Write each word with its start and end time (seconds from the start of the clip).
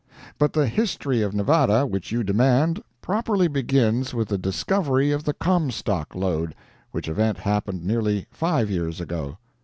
But 0.39 0.53
the 0.53 0.65
"history" 0.65 1.21
of 1.21 1.35
Nevada 1.35 1.85
which 1.85 2.11
you 2.11 2.23
demand, 2.23 2.81
properly 3.03 3.47
begins 3.47 4.15
with 4.15 4.29
the 4.29 4.37
discovery 4.39 5.11
of 5.11 5.25
the 5.25 5.33
Comstock 5.35 6.15
lead, 6.15 6.55
which 6.89 7.07
event 7.07 7.37
happened 7.37 7.85
nearly 7.85 8.25
five 8.31 8.71
years 8.71 8.99
ago. 8.99 9.37